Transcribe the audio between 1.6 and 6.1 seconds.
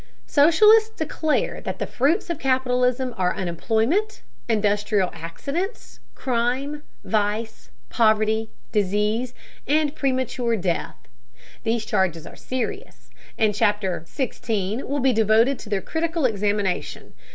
that the fruits of capitalism are unemployment, industrial accidents,